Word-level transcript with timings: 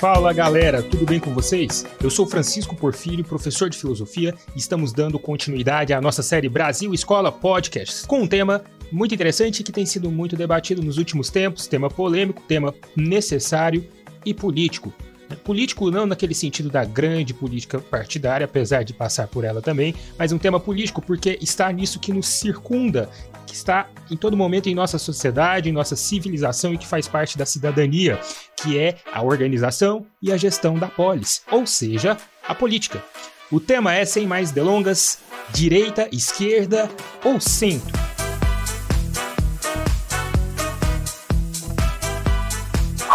Fala 0.00 0.32
galera, 0.32 0.82
tudo 0.82 1.04
bem 1.04 1.20
com 1.20 1.34
vocês? 1.34 1.84
Eu 2.02 2.08
sou 2.08 2.26
Francisco 2.26 2.74
Porfírio, 2.74 3.22
professor 3.22 3.68
de 3.68 3.76
filosofia, 3.76 4.34
e 4.56 4.58
estamos 4.58 4.94
dando 4.94 5.18
continuidade 5.18 5.92
à 5.92 6.00
nossa 6.00 6.22
série 6.22 6.48
Brasil 6.48 6.94
Escola 6.94 7.30
Podcasts, 7.30 8.06
com 8.06 8.22
um 8.22 8.26
tema 8.26 8.64
muito 8.90 9.14
interessante 9.14 9.62
que 9.62 9.70
tem 9.70 9.84
sido 9.84 10.10
muito 10.10 10.36
debatido 10.36 10.82
nos 10.82 10.96
últimos 10.96 11.28
tempos, 11.28 11.66
tema 11.66 11.90
polêmico, 11.90 12.40
tema 12.48 12.74
necessário 12.96 13.86
e 14.24 14.32
político. 14.32 14.90
Político 15.36 15.90
não 15.90 16.06
naquele 16.06 16.34
sentido 16.34 16.68
da 16.68 16.84
grande 16.84 17.32
política 17.32 17.78
partidária, 17.78 18.44
apesar 18.44 18.82
de 18.82 18.92
passar 18.92 19.28
por 19.28 19.44
ela 19.44 19.62
também, 19.62 19.94
mas 20.18 20.32
um 20.32 20.38
tema 20.38 20.58
político 20.58 21.00
porque 21.00 21.38
está 21.40 21.70
nisso 21.72 22.00
que 22.00 22.12
nos 22.12 22.26
circunda, 22.26 23.08
que 23.46 23.54
está 23.54 23.88
em 24.10 24.16
todo 24.16 24.36
momento 24.36 24.68
em 24.68 24.74
nossa 24.74 24.98
sociedade, 24.98 25.68
em 25.68 25.72
nossa 25.72 25.96
civilização 25.96 26.74
e 26.74 26.78
que 26.78 26.86
faz 26.86 27.08
parte 27.08 27.36
da 27.36 27.46
cidadania, 27.46 28.18
que 28.56 28.78
é 28.78 28.96
a 29.12 29.22
organização 29.22 30.06
e 30.20 30.32
a 30.32 30.36
gestão 30.36 30.74
da 30.74 30.88
polis, 30.88 31.42
ou 31.50 31.66
seja, 31.66 32.16
a 32.46 32.54
política. 32.54 33.02
O 33.50 33.58
tema 33.58 33.94
é, 33.94 34.04
sem 34.04 34.26
mais 34.26 34.52
delongas, 34.52 35.18
direita, 35.52 36.08
esquerda 36.12 36.88
ou 37.24 37.40
centro. 37.40 38.09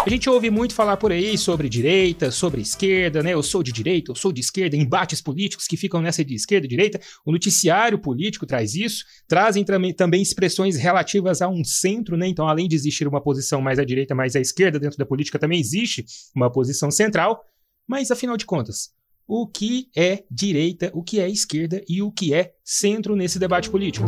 A 0.06 0.08
gente 0.08 0.30
ouve 0.30 0.50
muito 0.50 0.72
falar 0.72 0.96
por 0.98 1.10
aí 1.10 1.36
sobre 1.36 1.68
direita, 1.68 2.30
sobre 2.30 2.60
esquerda, 2.60 3.24
né? 3.24 3.34
Eu 3.34 3.42
sou 3.42 3.60
de 3.60 3.72
direita, 3.72 4.12
eu 4.12 4.14
sou 4.14 4.30
de 4.30 4.40
esquerda, 4.40 4.76
embates 4.76 5.20
políticos 5.20 5.66
que 5.66 5.76
ficam 5.76 6.00
nessa 6.00 6.24
de 6.24 6.32
esquerda 6.32 6.64
e 6.64 6.68
direita. 6.68 7.00
O 7.24 7.32
noticiário 7.32 7.98
político 7.98 8.46
traz 8.46 8.76
isso, 8.76 9.04
trazem 9.26 9.64
também 9.64 10.22
expressões 10.22 10.76
relativas 10.76 11.42
a 11.42 11.48
um 11.48 11.64
centro, 11.64 12.16
né? 12.16 12.28
Então, 12.28 12.46
além 12.46 12.68
de 12.68 12.76
existir 12.76 13.08
uma 13.08 13.20
posição 13.20 13.60
mais 13.60 13.80
à 13.80 13.84
direita, 13.84 14.14
mais 14.14 14.36
à 14.36 14.40
esquerda 14.40 14.78
dentro 14.78 14.96
da 14.96 15.04
política, 15.04 15.40
também 15.40 15.58
existe 15.58 16.04
uma 16.36 16.52
posição 16.52 16.88
central. 16.88 17.44
Mas, 17.84 18.08
afinal 18.12 18.36
de 18.36 18.46
contas, 18.46 18.90
o 19.26 19.44
que 19.44 19.88
é 19.96 20.22
direita, 20.30 20.88
o 20.94 21.02
que 21.02 21.18
é 21.18 21.28
esquerda 21.28 21.82
e 21.88 22.00
o 22.00 22.12
que 22.12 22.32
é 22.32 22.52
centro 22.62 23.16
nesse 23.16 23.40
debate 23.40 23.68
político? 23.68 24.06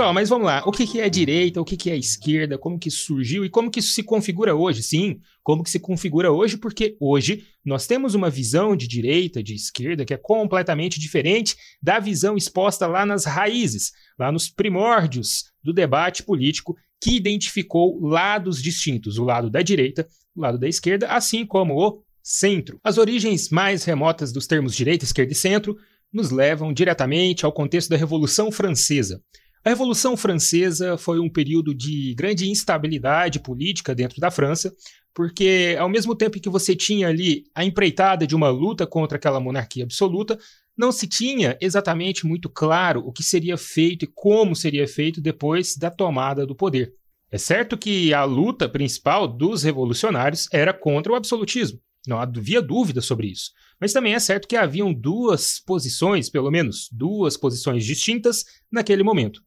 Pessoal, 0.00 0.14
mas 0.14 0.30
vamos 0.30 0.46
lá. 0.46 0.62
O 0.64 0.72
que, 0.72 0.86
que 0.86 0.98
é 0.98 1.10
direita, 1.10 1.60
o 1.60 1.64
que, 1.64 1.76
que 1.76 1.90
é 1.90 1.94
esquerda, 1.94 2.56
como 2.56 2.78
que 2.78 2.90
surgiu 2.90 3.44
e 3.44 3.50
como 3.50 3.70
que 3.70 3.80
isso 3.80 3.92
se 3.92 4.02
configura 4.02 4.54
hoje? 4.54 4.82
Sim, 4.82 5.20
como 5.42 5.62
que 5.62 5.68
se 5.68 5.78
configura 5.78 6.32
hoje, 6.32 6.56
porque 6.56 6.96
hoje 6.98 7.44
nós 7.62 7.86
temos 7.86 8.14
uma 8.14 8.30
visão 8.30 8.74
de 8.74 8.88
direita, 8.88 9.42
de 9.42 9.54
esquerda, 9.54 10.02
que 10.02 10.14
é 10.14 10.16
completamente 10.16 10.98
diferente 10.98 11.54
da 11.82 11.98
visão 11.98 12.34
exposta 12.34 12.86
lá 12.86 13.04
nas 13.04 13.26
raízes, 13.26 13.92
lá 14.18 14.32
nos 14.32 14.48
primórdios 14.48 15.52
do 15.62 15.70
debate 15.70 16.22
político, 16.22 16.74
que 16.98 17.14
identificou 17.14 18.00
lados 18.00 18.62
distintos, 18.62 19.18
o 19.18 19.24
lado 19.24 19.50
da 19.50 19.60
direita, 19.60 20.08
o 20.34 20.40
lado 20.40 20.58
da 20.58 20.66
esquerda, 20.66 21.08
assim 21.08 21.44
como 21.44 21.74
o 21.74 22.02
centro. 22.22 22.80
As 22.82 22.96
origens 22.96 23.50
mais 23.50 23.84
remotas 23.84 24.32
dos 24.32 24.46
termos 24.46 24.74
direita, 24.74 25.04
esquerda 25.04 25.34
e 25.34 25.36
centro 25.36 25.76
nos 26.10 26.30
levam 26.30 26.72
diretamente 26.72 27.44
ao 27.44 27.52
contexto 27.52 27.90
da 27.90 27.98
Revolução 27.98 28.50
Francesa. 28.50 29.22
A 29.62 29.68
Revolução 29.68 30.16
Francesa 30.16 30.96
foi 30.96 31.20
um 31.20 31.28
período 31.28 31.74
de 31.74 32.14
grande 32.14 32.48
instabilidade 32.48 33.38
política 33.38 33.94
dentro 33.94 34.18
da 34.18 34.30
França, 34.30 34.74
porque 35.12 35.76
ao 35.78 35.86
mesmo 35.86 36.14
tempo 36.14 36.40
que 36.40 36.48
você 36.48 36.74
tinha 36.74 37.08
ali 37.08 37.44
a 37.54 37.62
empreitada 37.62 38.26
de 38.26 38.34
uma 38.34 38.48
luta 38.48 38.86
contra 38.86 39.18
aquela 39.18 39.38
monarquia 39.38 39.84
absoluta, 39.84 40.38
não 40.74 40.90
se 40.90 41.06
tinha 41.06 41.58
exatamente 41.60 42.26
muito 42.26 42.48
claro 42.48 43.02
o 43.04 43.12
que 43.12 43.22
seria 43.22 43.58
feito 43.58 44.06
e 44.06 44.08
como 44.14 44.56
seria 44.56 44.88
feito 44.88 45.20
depois 45.20 45.76
da 45.76 45.90
tomada 45.90 46.46
do 46.46 46.54
poder. 46.54 46.94
É 47.30 47.36
certo 47.36 47.76
que 47.76 48.14
a 48.14 48.24
luta 48.24 48.66
principal 48.66 49.28
dos 49.28 49.62
revolucionários 49.62 50.48
era 50.50 50.72
contra 50.72 51.12
o 51.12 51.16
absolutismo. 51.16 51.78
Não 52.06 52.18
havia 52.18 52.62
dúvida 52.62 53.02
sobre 53.02 53.26
isso. 53.26 53.50
Mas 53.78 53.92
também 53.92 54.14
é 54.14 54.18
certo 54.18 54.48
que 54.48 54.56
haviam 54.56 54.90
duas 54.90 55.60
posições, 55.60 56.30
pelo 56.30 56.50
menos 56.50 56.88
duas 56.90 57.36
posições 57.36 57.84
distintas 57.84 58.46
naquele 58.72 59.02
momento. 59.02 59.42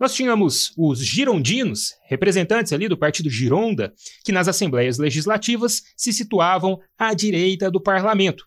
Nós 0.00 0.14
tínhamos 0.14 0.72
os 0.78 0.98
girondinos, 0.98 1.92
representantes 2.08 2.72
ali 2.72 2.88
do 2.88 2.96
partido 2.96 3.28
Gironda, 3.28 3.92
que 4.24 4.32
nas 4.32 4.48
assembleias 4.48 4.96
legislativas 4.96 5.82
se 5.94 6.10
situavam 6.10 6.80
à 6.98 7.12
direita 7.12 7.70
do 7.70 7.78
parlamento. 7.78 8.46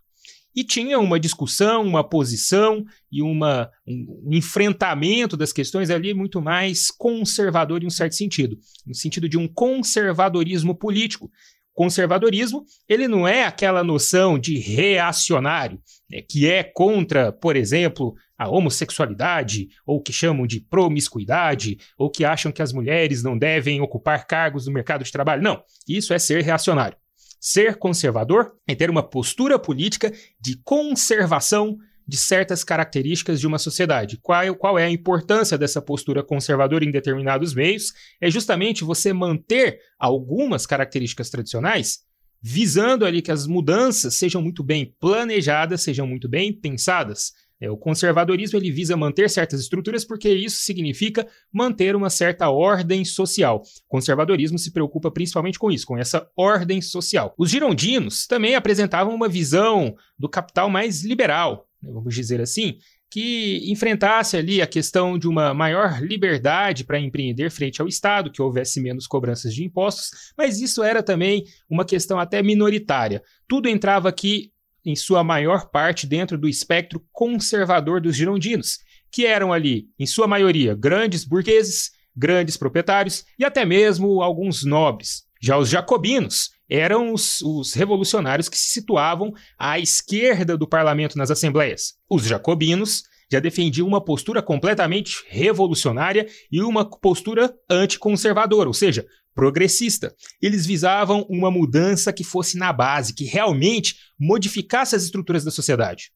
E 0.55 0.63
tinha 0.63 0.99
uma 0.99 1.19
discussão, 1.19 1.83
uma 1.83 2.03
posição 2.03 2.83
e 3.11 3.21
uma, 3.21 3.69
um, 3.87 4.29
enfrentamento 4.31 5.37
das 5.37 5.53
questões 5.53 5.91
ali 5.91 6.11
muito 6.13 6.41
mais 6.41 6.89
conservador 6.89 7.83
em 7.83 7.87
um 7.87 7.91
certo 7.91 8.15
sentido, 8.15 8.57
no 8.85 8.95
sentido 8.95 9.29
de 9.29 9.37
um 9.37 9.47
conservadorismo 9.47 10.75
político, 10.75 11.31
Conservadorismo, 11.73 12.63
ele 12.87 13.07
não 13.07 13.27
é 13.27 13.45
aquela 13.45 13.83
noção 13.83 14.37
de 14.37 14.59
reacionário, 14.59 15.81
né, 16.07 16.21
que 16.21 16.47
é 16.47 16.63
contra, 16.63 17.31
por 17.31 17.55
exemplo, 17.55 18.13
a 18.43 18.49
homossexualidade, 18.49 19.69
ou 19.85 20.01
que 20.01 20.11
chamam 20.11 20.45
de 20.45 20.59
promiscuidade, 20.59 21.77
ou 21.97 22.09
que 22.09 22.25
acham 22.25 22.51
que 22.51 22.61
as 22.61 22.73
mulheres 22.73 23.23
não 23.23 23.37
devem 23.37 23.81
ocupar 23.81 24.27
cargos 24.27 24.67
no 24.67 24.73
mercado 24.73 25.03
de 25.03 25.11
trabalho. 25.11 25.41
Não, 25.41 25.63
isso 25.87 26.13
é 26.13 26.19
ser 26.19 26.43
reacionário. 26.43 26.97
Ser 27.39 27.75
conservador 27.75 28.53
é 28.67 28.73
ter 28.73 28.89
uma 28.89 29.03
postura 29.03 29.59
política 29.59 30.11
de 30.39 30.57
conservação 30.63 31.77
de 32.07 32.17
certas 32.17 32.63
características 32.63 33.39
de 33.39 33.47
uma 33.47 33.57
sociedade. 33.57 34.17
Qual, 34.21 34.55
qual 34.55 34.77
é 34.77 34.85
a 34.85 34.89
importância 34.89 35.57
dessa 35.57 35.81
postura 35.81 36.23
conservadora 36.23 36.83
em 36.83 36.91
determinados 36.91 37.53
meios? 37.53 37.93
É 38.21 38.29
justamente 38.29 38.83
você 38.83 39.13
manter 39.13 39.79
algumas 39.97 40.65
características 40.65 41.29
tradicionais, 41.29 41.99
visando 42.41 43.05
ali 43.05 43.21
que 43.21 43.31
as 43.31 43.47
mudanças 43.47 44.15
sejam 44.15 44.41
muito 44.41 44.63
bem 44.63 44.93
planejadas, 44.99 45.81
sejam 45.81 46.05
muito 46.05 46.27
bem 46.27 46.51
pensadas. 46.51 47.31
É, 47.59 47.69
o 47.69 47.77
conservadorismo 47.77 48.57
ele 48.59 48.71
visa 48.71 48.97
manter 48.97 49.29
certas 49.29 49.61
estruturas 49.61 50.03
porque 50.03 50.29
isso 50.29 50.57
significa 50.63 51.27
manter 51.51 51.95
uma 51.95 52.09
certa 52.09 52.49
ordem 52.49 53.05
social. 53.05 53.61
O 53.61 53.87
conservadorismo 53.87 54.57
se 54.59 54.71
preocupa 54.71 55.11
principalmente 55.11 55.57
com 55.57 55.71
isso, 55.71 55.85
com 55.85 55.97
essa 55.97 56.27
ordem 56.35 56.81
social. 56.81 57.33
Os 57.37 57.49
girondinos 57.49 58.27
também 58.27 58.55
apresentavam 58.55 59.15
uma 59.15 59.29
visão 59.29 59.95
do 60.17 60.27
capital 60.27 60.69
mais 60.69 61.03
liberal, 61.03 61.67
né, 61.81 61.91
vamos 61.91 62.13
dizer 62.13 62.41
assim, 62.41 62.77
que 63.13 63.61
enfrentasse 63.71 64.35
ali 64.35 64.59
a 64.59 64.65
questão 64.65 65.19
de 65.19 65.27
uma 65.27 65.53
maior 65.53 66.01
liberdade 66.01 66.83
para 66.83 66.99
empreender 66.99 67.51
frente 67.51 67.79
ao 67.79 67.87
Estado, 67.87 68.31
que 68.31 68.41
houvesse 68.41 68.81
menos 68.81 69.05
cobranças 69.05 69.53
de 69.53 69.63
impostos, 69.63 70.33
mas 70.35 70.59
isso 70.59 70.81
era 70.81 71.03
também 71.03 71.43
uma 71.69 71.85
questão 71.85 72.17
até 72.17 72.41
minoritária. 72.41 73.21
Tudo 73.47 73.69
entrava 73.69 74.09
aqui, 74.09 74.51
em 74.85 74.95
sua 74.95 75.23
maior 75.23 75.69
parte, 75.69 76.05
dentro 76.07 76.37
do 76.37 76.47
espectro 76.47 77.03
conservador 77.11 78.01
dos 78.01 78.15
girondinos, 78.15 78.79
que 79.11 79.25
eram 79.25 79.53
ali, 79.53 79.87
em 79.99 80.05
sua 80.05 80.27
maioria, 80.27 80.75
grandes 80.75 81.23
burgueses, 81.23 81.91
grandes 82.15 82.57
proprietários 82.57 83.25
e 83.37 83.45
até 83.45 83.65
mesmo 83.65 84.21
alguns 84.21 84.63
nobres. 84.63 85.23
Já 85.41 85.57
os 85.57 85.69
jacobinos 85.69 86.51
eram 86.69 87.13
os, 87.13 87.41
os, 87.41 87.73
revolucionários 87.73 88.49
que 88.49 88.57
se 88.57 88.69
situavam 88.69 89.33
à 89.59 89.79
esquerda 89.79 90.57
do 90.57 90.67
parlamento 90.67 91.17
nas 91.17 91.29
assembleias. 91.29 91.93
Os 92.09 92.23
jacobinos 92.23 93.03
já 93.31 93.39
defendiam 93.39 93.87
uma 93.87 94.03
postura 94.03 94.41
completamente 94.41 95.23
revolucionária 95.27 96.27
e 96.51 96.61
uma 96.61 96.89
postura 96.89 97.53
anticonservadora, 97.69 98.69
ou 98.69 98.73
seja, 98.73 99.05
progressista. 99.33 100.13
Eles 100.41 100.65
visavam 100.65 101.25
uma 101.29 101.49
mudança 101.49 102.13
que 102.13 102.23
fosse 102.23 102.57
na 102.57 102.71
base, 102.71 103.13
que 103.13 103.25
realmente 103.25 103.95
modificasse 104.19 104.95
as 104.95 105.03
estruturas 105.03 105.43
da 105.43 105.51
sociedade. 105.51 106.11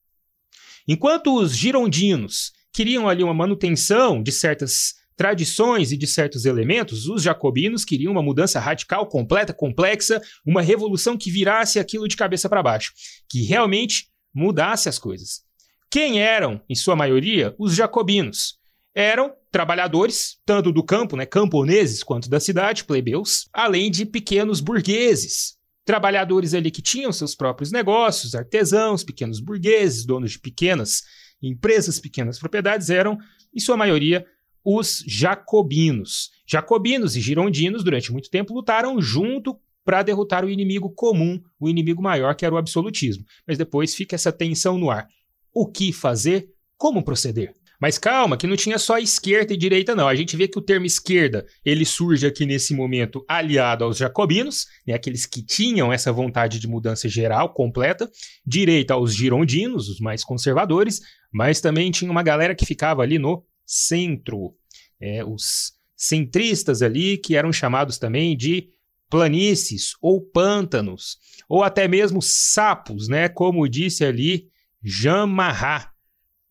Enquanto 0.88 1.36
os 1.36 1.56
girondinos 1.56 2.54
queriam 2.72 3.10
ali 3.10 3.24
uma 3.24 3.34
manutenção 3.34 4.22
de 4.22 4.32
certas 4.32 4.96
tradições 5.18 5.92
e 5.92 5.98
de 5.98 6.06
certos 6.06 6.46
elementos, 6.46 7.08
os 7.08 7.24
jacobinos 7.24 7.84
queriam 7.84 8.12
uma 8.12 8.22
mudança 8.22 8.60
radical, 8.60 9.08
completa, 9.08 9.52
complexa, 9.52 10.22
uma 10.46 10.62
revolução 10.62 11.18
que 11.18 11.32
virasse 11.32 11.80
aquilo 11.80 12.08
de 12.08 12.16
cabeça 12.16 12.48
para 12.48 12.62
baixo, 12.62 12.94
que 13.28 13.42
realmente 13.44 14.10
mudasse 14.34 14.88
as 14.88 15.00
coisas. 15.00 15.42
Quem 15.90 16.22
eram, 16.22 16.62
em 16.70 16.76
sua 16.76 16.96
maioria, 16.96 17.56
os 17.58 17.74
jacobinos? 17.74 18.60
Eram 18.94 19.34
trabalhadores, 19.58 20.38
tanto 20.46 20.72
do 20.72 20.84
campo, 20.84 21.18
né, 21.18 21.26
camponeses, 21.26 22.04
quanto 22.04 22.30
da 22.30 22.40
cidade, 22.40 22.84
plebeus, 22.84 23.50
além 23.52 23.90
de 23.90 24.06
pequenos 24.06 24.60
burgueses, 24.60 25.58
trabalhadores 25.84 26.54
ali 26.54 26.70
que 26.70 26.80
tinham 26.80 27.12
seus 27.12 27.34
próprios 27.34 27.72
negócios, 27.72 28.36
artesãos, 28.36 29.04
pequenos 29.04 29.40
burgueses, 29.40 30.06
donos 30.06 30.34
de 30.34 30.40
pequenas 30.40 31.02
empresas, 31.42 32.00
pequenas 32.00 32.38
propriedades, 32.38 32.92
eram, 32.92 33.18
em 33.52 33.60
sua 33.60 33.76
maioria, 33.76 34.24
os 34.64 35.04
jacobinos. 35.08 36.30
Jacobinos 36.46 37.16
e 37.16 37.20
girondinos, 37.20 37.84
durante 37.84 38.12
muito 38.12 38.30
tempo, 38.30 38.54
lutaram 38.54 39.02
junto 39.02 39.60
para 39.84 40.04
derrotar 40.04 40.46
o 40.46 40.52
inimigo 40.52 40.92
comum, 40.92 41.42
o 41.60 41.68
inimigo 41.68 42.04
maior, 42.04 42.36
que 42.36 42.46
era 42.46 42.54
o 42.54 42.60
absolutismo. 42.60 43.26
Mas 43.48 43.58
depois 43.58 43.96
fica 43.96 44.14
essa 44.14 44.32
tensão 44.32 44.78
no 44.78 44.92
ar. 44.92 45.08
O 45.52 45.66
que 45.66 45.92
fazer? 45.92 46.48
Como 46.78 47.04
proceder? 47.04 47.57
Mas 47.80 48.00
calma, 48.00 48.36
que 48.36 48.48
não 48.48 48.56
tinha 48.56 48.80
só 48.80 48.98
esquerda 48.98 49.54
e 49.54 49.58
direita, 49.58 49.94
não. 49.94 50.08
A 50.08 50.16
gente 50.16 50.36
vê 50.36 50.48
que 50.48 50.58
o 50.58 50.62
termo 50.62 50.86
esquerda 50.86 51.46
ele 51.64 51.86
surge 51.86 52.26
aqui 52.26 52.46
nesse 52.46 52.74
momento 52.74 53.24
aliado 53.28 53.84
aos 53.84 53.98
jacobinos, 53.98 54.66
né, 54.86 54.96
aqueles 54.96 55.28
que 55.28 55.44
tinham 55.44 55.94
essa 55.94 56.12
vontade 56.12 56.60
de 56.60 56.68
mudança 56.68 57.08
geral, 57.08 57.54
completa. 57.54 58.10
Direita 58.46 58.96
aos 58.96 59.14
girondinos, 59.14 59.90
os 59.90 60.00
mais 60.00 60.24
conservadores, 60.24 61.02
mas 61.32 61.62
também 61.62 61.92
tinha 61.92 62.10
uma 62.10 62.24
galera 62.24 62.56
que 62.56 62.66
ficava 62.66 63.04
ali 63.04 63.20
no 63.20 63.46
centro. 63.64 64.56
É, 65.00 65.24
os 65.24 65.74
centristas 65.96 66.82
ali, 66.82 67.18
que 67.18 67.36
eram 67.36 67.54
chamados 67.54 68.00
também 68.00 68.36
de 68.36 68.70
planícies 69.08 69.92
ou 70.02 70.20
pântanos, 70.22 71.18
ou 71.48 71.64
até 71.64 71.88
mesmo 71.88 72.22
sapos, 72.22 73.08
né, 73.08 73.30
como 73.30 73.70
disse 73.70 74.04
ali 74.04 74.48
Jean 74.84 75.28
Marat, 75.28 75.90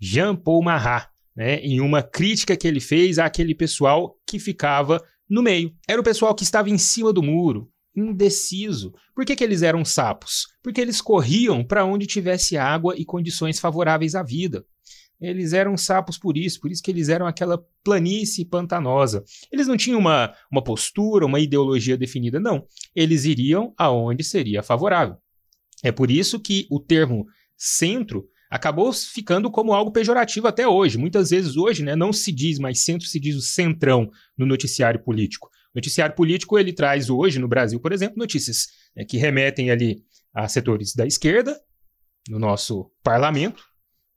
Jean 0.01 0.37
Paul 0.37 0.63
Marat 0.63 1.16
né, 1.37 1.59
em 1.61 1.81
uma 1.81 2.03
crítica 2.03 2.57
que 2.57 2.67
ele 2.67 2.81
fez 2.81 3.19
àquele 3.19 3.55
pessoal 3.55 4.17
que 4.27 4.39
ficava 4.39 5.03
no 5.29 5.43
meio. 5.43 5.73
Era 5.89 6.01
o 6.01 6.05
pessoal 6.05 6.35
que 6.35 6.45
estava 6.45 6.71
em 6.71 6.79
cima 6.79 7.13
do 7.13 7.23
muro, 7.23 7.71
indeciso. 7.95 8.93
Por 9.15 9.25
que, 9.25 9.37
que 9.37 9.45
eles 9.45 9.63
eram 9.63 9.85
sapos? 9.85 10.47
Porque 10.63 10.81
eles 10.81 11.01
corriam 11.01 11.65
para 11.65 11.85
onde 11.85 12.07
tivesse 12.07 12.57
água 12.57 12.95
e 12.97 13.05
condições 13.05 13.61
favoráveis 13.61 14.15
à 14.15 14.23
vida. 14.23 14.65
Eles 15.21 15.55
eram 15.55 15.77
sapos 15.77 16.19
por 16.19 16.37
isso, 16.37 16.61
por 16.61 16.71
isso 16.71 16.83
que 16.83 16.91
eles 16.91 17.09
eram 17.09 17.27
aquela 17.27 17.63
planície 17.83 18.45
pantanosa. 18.45 19.25
Eles 19.51 19.67
não 19.67 19.77
tinham 19.77 19.99
uma, 19.99 20.35
uma 20.53 20.63
postura, 20.63 21.25
uma 21.25 21.41
ideologia 21.41 21.97
definida, 21.97 22.39
não. 22.39 22.67
Eles 22.95 23.25
iriam 23.25 23.73
aonde 23.79 24.23
seria 24.23 24.63
favorável. 24.63 25.17
É 25.83 25.91
por 25.91 26.11
isso 26.11 26.39
que 26.39 26.67
o 26.71 26.79
termo 26.79 27.25
centro 27.57 28.29
acabou 28.51 28.93
ficando 28.93 29.51
como 29.51 29.73
algo 29.73 29.91
pejorativo 29.91 30.47
até 30.47 30.67
hoje. 30.67 30.99
Muitas 30.99 31.31
vezes 31.31 31.57
hoje 31.57 31.83
né, 31.83 31.97
não 31.97 32.13
se 32.13 32.33
diz 32.33 32.59
mais 32.59 32.85
centro, 32.85 33.07
se 33.07 33.19
diz 33.19 33.37
o 33.37 33.43
centrão 33.43 34.11
no 34.37 34.47
noticiário 34.47 35.03
político. 35.03 35.49
O 35.75 35.79
noticiário 35.79 36.15
político 36.15 36.59
ele 36.59 36.73
traz 36.73 37.11
hoje, 37.11 37.39
no 37.39 37.49
Brasil, 37.49 37.81
por 37.81 37.93
exemplo, 37.93 38.19
notícias 38.19 38.69
né, 38.97 39.05
que 39.05 39.17
remetem 39.17 39.71
ali 39.71 40.03
a 40.35 40.49
setores 40.49 40.95
da 40.95 41.07
esquerda, 41.07 41.59
no 42.29 42.39
nosso 42.39 42.91
parlamento, 43.03 43.65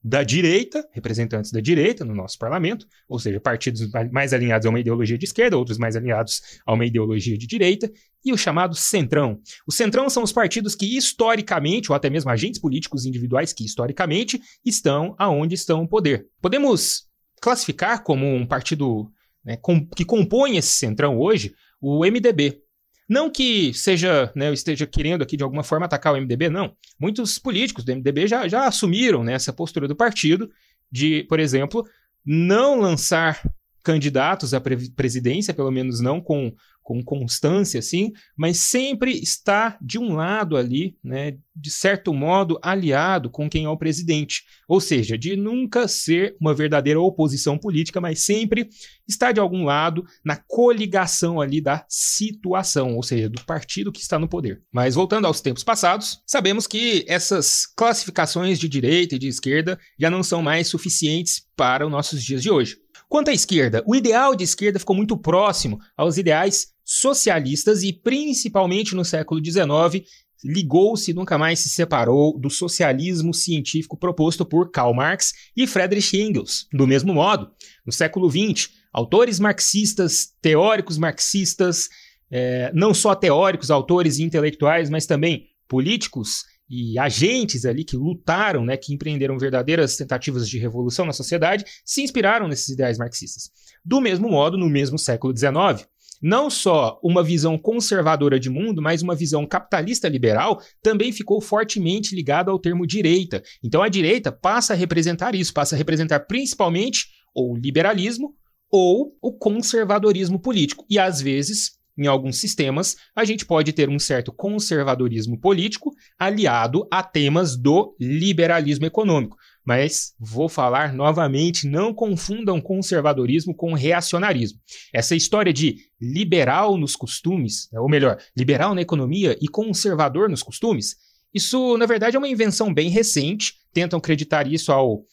da 0.01 0.24
direita, 0.24 0.88
representantes 0.92 1.51
da 1.51 1.60
direita 1.60 2.06
no 2.06 2.16
nosso 2.16 2.38
parlamento, 2.38 2.88
ou 3.07 3.19
seja, 3.19 3.40
partidos 3.40 3.90
mais 4.12 4.34
alinhados 4.34 4.66
a 4.66 4.69
uma 4.69 4.80
ideologia 4.80 5.18
de 5.18 5.25
esquerda, 5.25 5.57
outros 5.57 5.78
mais 5.78 5.96
alinhados 5.96 6.42
a 6.66 6.74
uma 6.74 6.86
ideologia 6.86 7.38
de 7.38 7.46
direita, 7.46 7.92
e 8.24 8.34
o 8.34 8.38
chamado 8.38 8.75
centrão. 8.75 9.40
O 9.68 9.72
centrão 9.72 10.10
são 10.10 10.24
os 10.24 10.31
partidos 10.31 10.75
que 10.75 10.98
historicamente, 10.98 11.92
ou 11.92 11.96
até 11.96 12.10
mesmo 12.10 12.31
agentes 12.31 12.60
políticos 12.60 13.06
individuais 13.06 13.54
que 13.54 13.66
historicamente 13.66 14.42
estão 14.66 15.16
aonde 15.18 15.56
estão 15.56 15.84
o 15.84 15.88
poder. 15.88 16.28
Podemos 16.42 17.07
classificar 17.42 18.04
como 18.04 18.25
um 18.25 18.46
partido 18.46 19.12
né, 19.44 19.57
que 19.96 20.06
compõe 20.06 20.57
esse 20.57 20.74
centrão 20.74 21.18
hoje 21.18 21.54
o 21.81 22.06
MDB, 22.06 22.62
não 23.09 23.29
que 23.29 23.73
seja, 23.73 24.31
né, 24.35 24.50
eu 24.50 24.53
esteja 24.53 24.85
querendo 24.85 25.23
aqui 25.23 25.35
de 25.35 25.44
alguma 25.44 25.63
forma 25.63 25.88
atacar 25.88 26.13
o 26.13 26.17
MDB, 26.17 26.47
não. 26.50 26.75
Muitos 27.00 27.39
políticos 27.39 27.83
do 27.83 27.91
MDB 27.91 28.27
já, 28.27 28.47
já 28.47 28.67
assumiram 28.67 29.23
né, 29.23 29.33
essa 29.33 29.51
postura 29.51 29.88
do 29.88 29.95
partido 29.95 30.50
de, 30.91 31.23
por 31.23 31.39
exemplo, 31.39 31.83
não 32.23 32.79
lançar 32.79 33.41
candidatos 33.81 34.53
à 34.53 34.61
presidência, 34.95 35.53
pelo 35.53 35.71
menos 35.71 36.00
não 36.00 36.21
com 36.21 36.53
com 36.89 37.03
constância, 37.03 37.80
assim, 37.80 38.12
mas 38.36 38.62
sempre 38.62 39.12
está 39.12 39.77
de 39.80 40.00
um 40.00 40.15
lado 40.15 40.57
ali, 40.57 40.97
né, 41.03 41.38
de 41.56 41.69
certo 41.69 42.12
modo, 42.12 42.57
aliado 42.63 43.30
com 43.30 43.47
quem 43.47 43.65
é 43.65 43.69
o 43.69 43.77
presidente. 43.77 44.44
Ou 44.68 44.81
seja, 44.81 45.15
de 45.15 45.36
nunca 45.36 45.88
ser 45.88 46.36
uma 46.41 46.51
verdadeira 46.51 47.00
oposição 47.00 47.59
política, 47.59 48.01
mas 48.01 48.24
sempre 48.24 48.69
está 49.07 49.31
de 49.31 49.39
algum 49.39 49.65
lado 49.65 50.03
na 50.25 50.36
coligação 50.36 51.39
ali 51.39 51.62
da 51.62 51.86
situação, 51.88 52.95
ou 52.95 53.03
seja, 53.03 53.30
do 53.30 53.44
partido 53.45 53.91
que 53.91 54.01
está 54.01 54.18
no 54.18 54.27
poder. 54.27 54.63
Mas 54.71 54.95
voltando 54.95 55.27
aos 55.27 55.41
tempos 55.41 55.63
passados, 55.63 56.24
sabemos 56.25 56.65
que 56.65 57.06
essas 57.07 57.68
classificações 57.68 58.57
de 58.57 58.68
direita 58.68 59.13
e 59.13 59.19
de 59.19 59.27
esquerda 59.27 59.77
já 60.00 60.09
não 60.09 60.24
são 60.24 60.41
mais 60.41 60.68
suficientes 60.68 61.45
para 61.56 61.86
os 61.86 61.91
nossos 61.91 62.24
dias 62.24 62.41
de 62.41 62.50
hoje. 62.50 62.77
Quanto 63.09 63.29
à 63.29 63.33
esquerda, 63.33 63.83
o 63.88 63.95
ideal 63.95 64.35
de 64.35 64.44
esquerda 64.44 64.77
ficou 64.77 64.95
muito 64.95 65.17
próximo 65.17 65.79
aos 65.97 66.17
ideais 66.17 66.67
socialistas 66.85 67.81
e, 67.81 67.91
principalmente 67.91 68.94
no 68.95 69.03
século 69.03 69.44
XIX, 69.44 70.07
ligou-se 70.44 71.09
e 71.09 71.13
nunca 71.13 71.35
mais 71.35 71.59
se 71.59 71.69
separou 71.69 72.39
do 72.39 72.51
socialismo 72.51 73.33
científico 73.33 73.97
proposto 73.97 74.45
por 74.45 74.69
Karl 74.69 74.94
Marx 74.94 75.33
e 75.57 75.65
Friedrich 75.65 76.15
Engels. 76.15 76.67
Do 76.71 76.85
mesmo 76.85 77.11
modo, 77.11 77.50
no 77.83 77.91
século 77.91 78.29
XX, 78.29 78.69
autores 78.94 79.39
marxistas, 79.39 80.29
teóricos 80.39 81.00
marxistas, 81.00 81.89
é, 82.29 82.71
não 82.75 82.94
só 82.94 83.15
teóricos, 83.15 83.71
autores 83.71 84.19
e 84.19 84.23
intelectuais, 84.23 84.88
mas 84.88 85.07
também 85.07 85.47
políticos 85.67 86.44
e 86.69 87.00
agentes 87.00 87.66
ali 87.66 87.83
que 87.83 87.98
lutaram, 87.98 88.63
né, 88.63 88.77
que 88.77 88.94
empreenderam 88.94 89.38
verdadeiras 89.38 89.95
tentativas 89.95 90.48
de 90.48 90.60
revolução 90.60 91.06
na 91.06 91.13
sociedade, 91.13 91.66
se 91.83 92.01
inspiraram 92.01 92.48
nesses 92.48 92.69
ideais 92.69 92.98
marxistas. 92.98 93.50
Do 93.83 94.00
mesmo 94.00 94.30
modo, 94.30 94.57
no 94.57 94.69
mesmo 94.69 95.00
século 95.00 95.36
XIX, 95.36 95.88
não 96.21 96.50
só 96.50 97.00
uma 97.01 97.24
visão 97.24 97.57
conservadora 97.57 98.39
de 98.39 98.50
mundo, 98.50 98.81
mas 98.81 99.01
uma 99.01 99.16
visão 99.16 99.48
capitalista 99.48 100.07
liberal 100.07 100.62
também 100.81 101.12
ficou 101.12 101.42
fortemente 101.42 102.13
ligada 102.13 102.51
ao 102.51 102.60
termo 102.60 102.86
direita. 102.86 103.42
Então 103.63 103.81
a 103.81 103.89
direita 103.89 104.31
passa 104.31 104.74
a 104.74 104.75
representar 104.75 105.33
isso, 105.33 105.54
passa 105.54 105.75
a 105.75 105.77
representar 105.77 106.22
principalmente 106.22 107.07
ou 107.33 107.54
o 107.54 107.57
liberalismo 107.57 108.36
ou 108.69 109.18
o 109.22 109.31
conservadorismo 109.31 110.39
político. 110.39 110.86
E 110.89 111.00
às 111.00 111.22
vezes 111.22 111.78
em 112.00 112.07
alguns 112.07 112.38
sistemas, 112.40 112.96
a 113.13 113.25
gente 113.25 113.46
pode 113.46 113.74
ter 113.74 113.90
um 113.90 114.00
certo 114.00 114.31
conservadorismo 114.31 115.38
político 115.38 115.92
aliado 116.18 116.88
a 116.90 117.04
temas 117.04 117.57
do 117.57 117.94
liberalismo 118.00 118.86
econômico. 118.86 119.36
Mas 119.66 120.13
vou 120.18 120.48
falar 120.48 120.94
novamente, 120.94 121.68
não 121.68 121.94
confundam 121.94 122.62
conservadorismo 122.62 123.54
com 123.54 123.74
reacionarismo. 123.74 124.60
Essa 124.94 125.16
história 125.16 125.51
de 125.51 125.75
liberal 126.00 126.78
nos 126.78 126.96
costumes, 126.96 127.68
ou 127.74 127.90
melhor, 127.90 128.18
liberal 128.36 128.74
na 128.74 128.81
economia 128.81 129.38
e 129.42 129.48
conservador 129.50 130.30
nos 130.30 130.42
costumes, 130.42 130.96
isso 131.34 131.78
na 131.78 131.86
verdade 131.86 132.16
é 132.16 132.19
uma 132.19 132.30
invenção 132.30 132.74
bem 132.74 132.90
recente. 132.90 133.56
Tentam 133.74 134.00
acreditar 134.00 134.48
isso 134.48 134.72
ao 134.72 135.04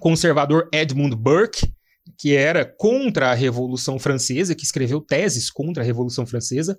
conservador 0.00 0.68
Edmund 0.72 1.14
Burke, 1.14 1.72
que 2.18 2.34
era 2.34 2.64
contra 2.64 3.30
a 3.30 3.34
Revolução 3.34 3.98
Francesa, 3.98 4.54
que 4.54 4.64
escreveu 4.64 5.00
teses 5.00 5.50
contra 5.50 5.82
a 5.82 5.86
Revolução 5.86 6.26
Francesa, 6.26 6.78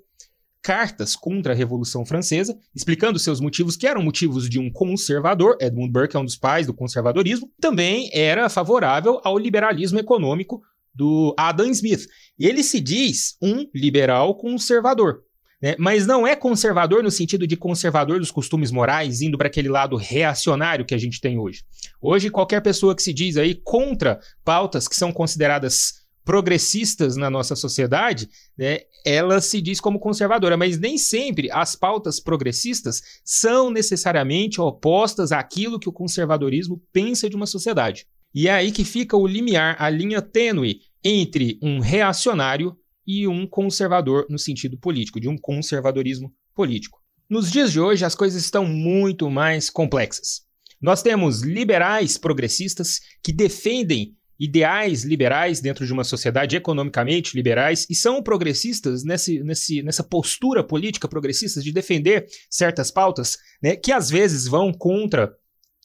cartas 0.62 1.16
contra 1.16 1.54
a 1.54 1.56
Revolução 1.56 2.06
Francesa, 2.06 2.58
explicando 2.76 3.20
seus 3.20 3.40
motivos, 3.40 3.78
que 3.78 3.88
eram 3.88 4.02
motivos 4.02 4.50
de 4.50 4.60
um 4.60 4.72
conservador, 4.72 5.58
Edmund 5.62 5.92
Burke 5.92 6.18
é 6.18 6.20
um 6.20 6.26
dos 6.26 6.36
pais 6.36 6.68
do 6.68 6.74
conservadorismo, 6.74 7.50
também 7.60 8.10
era 8.14 8.50
favorável 8.50 9.22
ao 9.24 9.38
liberalismo 9.38 10.00
econômico 10.00 10.62
do 10.94 11.34
Adam 11.38 11.70
Smith. 11.70 12.08
Ele 12.38 12.64
se 12.64 12.80
diz 12.80 13.38
um 13.42 13.70
liberal 13.74 14.36
conservador. 14.36 15.24
Né? 15.62 15.76
Mas 15.80 16.06
não 16.06 16.26
é 16.28 16.36
conservador 16.36 17.04
no 17.04 17.10
sentido 17.10 17.48
de 17.48 17.58
conservador 17.58 18.20
dos 18.20 18.32
costumes 18.32 18.72
morais, 18.72 19.22
indo 19.22 19.38
para 19.38 19.48
aquele 19.48 19.70
lado 19.70 19.96
reacionário 19.96 20.86
que 20.86 20.94
a 20.94 20.98
gente 20.98 21.20
tem 21.20 21.38
hoje. 21.40 21.64
Hoje, 22.02 22.30
qualquer 22.30 22.62
pessoa 22.62 22.96
que 22.96 23.02
se 23.02 23.14
diz 23.14 23.38
aí 23.38 23.56
contra 23.56 24.20
pautas 24.46 24.88
que 24.88 24.96
são 24.96 25.12
consideradas 25.12 26.06
progressistas 26.24 27.16
na 27.16 27.30
nossa 27.30 27.56
sociedade, 27.56 28.30
né, 28.58 28.82
ela 29.06 29.40
se 29.40 29.62
diz 29.62 29.80
como 29.80 29.98
conservadora, 29.98 30.58
mas 30.58 30.78
nem 30.78 30.98
sempre 30.98 31.50
as 31.50 31.74
pautas 31.74 32.20
progressistas 32.20 33.02
são 33.24 33.72
necessariamente 33.72 34.60
opostas 34.60 35.32
àquilo 35.32 35.80
que 35.80 35.88
o 35.88 35.94
conservadorismo 35.94 36.84
pensa 36.92 37.30
de 37.30 37.36
uma 37.38 37.46
sociedade. 37.46 38.06
E 38.36 38.50
é 38.50 38.52
aí 38.52 38.74
que 38.74 38.84
fica 38.84 39.16
o 39.16 39.26
limiar, 39.26 39.78
a 39.80 39.90
linha 39.90 40.22
tênue 40.22 40.82
entre 41.02 41.58
um 41.62 41.80
reacionário 41.80 42.78
e 43.08 43.28
um 43.28 43.48
conservador 43.48 44.28
no 44.30 44.38
sentido 44.38 44.78
político, 44.78 45.20
de 45.20 45.30
um 45.30 45.38
conservadorismo 45.38 46.34
político. 46.54 47.00
Nos 47.30 47.50
dias 47.50 47.72
de 47.72 47.80
hoje, 47.80 48.04
as 48.04 48.16
coisas 48.16 48.44
estão 48.44 48.66
muito 48.66 49.30
mais 49.30 49.70
complexas. 49.70 50.42
Nós 50.82 51.02
temos 51.02 51.42
liberais 51.42 52.18
progressistas 52.18 53.00
que 53.24 53.32
defendem 53.32 54.16
ideais 54.40 55.04
liberais 55.04 55.60
dentro 55.60 55.86
de 55.86 55.92
uma 55.92 56.04
sociedade 56.04 56.56
economicamente 56.56 57.36
liberais 57.36 57.88
e 57.90 57.96
são 57.96 58.22
progressistas 58.22 59.04
nesse, 59.04 59.42
nesse, 59.44 59.82
nessa 59.82 60.04
postura 60.04 60.64
política 60.64 61.08
progressista 61.08 61.60
de 61.62 61.72
defender 61.72 62.28
certas 62.50 62.92
pautas 62.92 63.38
né, 63.62 63.76
que 63.76 63.92
às 63.92 64.10
vezes 64.10 64.48
vão 64.48 64.72
contra 64.72 65.34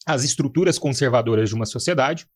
as 0.05 0.25
estruturas 0.25 0.79
conservadoras 0.79 1.49
de 1.49 1.55
uma 1.55 1.65
sociedade. 1.65 2.27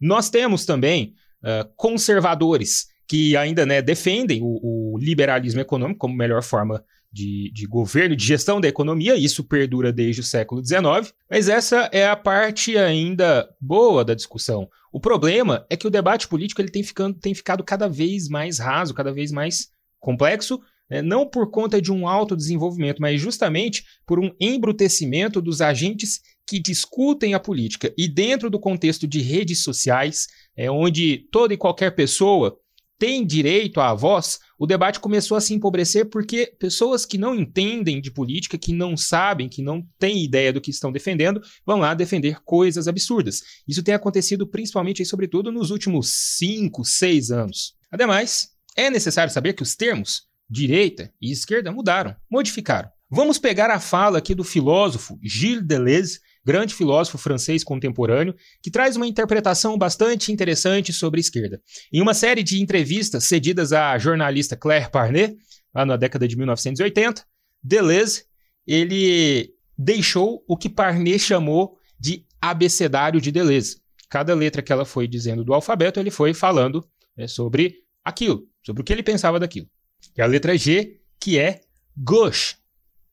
Nós 0.00 0.30
temos 0.30 0.64
também 0.64 1.14
uh, 1.42 1.68
conservadores 1.76 2.86
que 3.06 3.36
ainda 3.36 3.66
né, 3.66 3.82
defendem 3.82 4.42
o, 4.42 4.94
o, 4.94 4.98
liberalismo 4.98 5.60
econômico 5.60 5.98
como 5.98 6.16
melhor 6.16 6.42
forma 6.42 6.82
de, 7.12 7.50
de, 7.52 7.66
governo, 7.66 8.16
de 8.16 8.24
gestão 8.24 8.60
da 8.60 8.68
economia, 8.68 9.14
isso 9.14 9.44
perdura 9.44 9.92
desde 9.92 10.20
o 10.20 10.24
século 10.24 10.64
XIX, 10.64 11.12
mas 11.30 11.48
essa 11.48 11.88
é 11.92 12.08
a 12.08 12.16
parte 12.16 12.76
ainda 12.76 13.48
boa 13.60 14.04
da 14.04 14.14
discussão. 14.14 14.68
O 14.92 14.98
problema 14.98 15.64
é 15.70 15.76
que 15.76 15.86
o 15.86 15.90
debate 15.90 16.26
político 16.26 16.60
ele 16.60 16.70
tem, 16.70 16.82
ficando, 16.82 17.18
tem 17.18 17.34
ficado 17.34 17.62
cada 17.62 17.88
vez 17.88 18.28
mais 18.28 18.58
raso, 18.58 18.94
cada 18.94 19.12
vez 19.12 19.30
mais 19.30 19.68
complexo, 20.00 20.60
né? 20.90 21.02
não 21.02 21.28
por 21.28 21.50
conta 21.50 21.80
de 21.80 21.92
um 21.92 22.08
alto 22.08 22.36
desenvolvimento, 22.36 23.00
mas 23.00 23.20
justamente 23.20 23.84
por 24.06 24.18
um 24.18 24.30
embrutecimento 24.40 25.40
dos 25.40 25.60
agentes 25.60 26.20
que 26.46 26.60
discutem 26.60 27.34
a 27.34 27.40
política. 27.40 27.92
E 27.96 28.06
dentro 28.06 28.50
do 28.50 28.58
contexto 28.58 29.06
de 29.06 29.20
redes 29.20 29.62
sociais, 29.62 30.26
é, 30.56 30.70
onde 30.70 31.26
toda 31.30 31.54
e 31.54 31.58
qualquer 31.58 31.94
pessoa 31.94 32.56
tem 32.98 33.26
direito 33.26 33.80
à 33.80 33.92
voz, 33.92 34.38
o 34.58 34.66
debate 34.66 35.00
começou 35.00 35.36
a 35.36 35.40
se 35.40 35.52
empobrecer 35.52 36.08
porque 36.08 36.54
pessoas 36.58 37.04
que 37.04 37.18
não 37.18 37.34
entendem 37.34 38.00
de 38.00 38.10
política, 38.10 38.56
que 38.56 38.72
não 38.72 38.96
sabem, 38.96 39.48
que 39.48 39.62
não 39.62 39.86
têm 39.98 40.24
ideia 40.24 40.52
do 40.52 40.60
que 40.60 40.70
estão 40.70 40.92
defendendo, 40.92 41.40
vão 41.66 41.80
lá 41.80 41.94
defender 41.94 42.40
coisas 42.44 42.88
absurdas. 42.88 43.42
Isso 43.66 43.82
tem 43.82 43.94
acontecido 43.94 44.46
principalmente 44.46 45.02
e 45.02 45.06
sobretudo 45.06 45.50
nos 45.50 45.70
últimos 45.70 46.36
5, 46.38 46.84
6 46.84 47.30
anos. 47.30 47.74
Ademais, 47.90 48.50
é 48.76 48.90
necessário 48.90 49.32
saber 49.32 49.52
que 49.54 49.62
os 49.62 49.74
termos 49.74 50.22
direita 50.48 51.12
e 51.20 51.32
esquerda 51.32 51.72
mudaram, 51.72 52.14
modificaram. 52.30 52.88
Vamos 53.10 53.38
pegar 53.38 53.70
a 53.70 53.78
fala 53.78 54.18
aqui 54.18 54.34
do 54.34 54.44
filósofo 54.44 55.18
Gilles 55.22 55.66
Deleuze, 55.66 56.20
grande 56.44 56.74
filósofo 56.74 57.18
francês 57.18 57.64
contemporâneo, 57.64 58.34
que 58.62 58.70
traz 58.70 58.96
uma 58.96 59.06
interpretação 59.06 59.78
bastante 59.78 60.30
interessante 60.30 60.92
sobre 60.92 61.18
a 61.18 61.22
esquerda. 61.22 61.60
Em 61.92 62.00
uma 62.00 62.14
série 62.14 62.42
de 62.42 62.62
entrevistas 62.62 63.24
cedidas 63.24 63.72
à 63.72 63.96
jornalista 63.98 64.56
Claire 64.56 64.90
Parnet, 64.90 65.36
lá 65.74 65.86
na 65.86 65.96
década 65.96 66.28
de 66.28 66.36
1980, 66.36 67.24
Deleuze 67.62 68.24
ele 68.66 69.50
deixou 69.76 70.44
o 70.46 70.56
que 70.56 70.68
Parnet 70.68 71.18
chamou 71.18 71.78
de 71.98 72.24
abecedário 72.40 73.20
de 73.20 73.32
Deleuze. 73.32 73.82
Cada 74.08 74.34
letra 74.34 74.62
que 74.62 74.72
ela 74.72 74.84
foi 74.84 75.08
dizendo 75.08 75.44
do 75.44 75.54
alfabeto, 75.54 75.98
ele 75.98 76.10
foi 76.10 76.34
falando 76.34 76.86
né, 77.16 77.26
sobre 77.26 77.76
aquilo, 78.04 78.46
sobre 78.62 78.82
o 78.82 78.84
que 78.84 78.92
ele 78.92 79.02
pensava 79.02 79.40
daquilo. 79.40 79.68
E 80.16 80.22
a 80.22 80.26
letra 80.26 80.56
G, 80.56 81.00
que 81.18 81.38
é 81.38 81.60
gauche. 81.96 82.56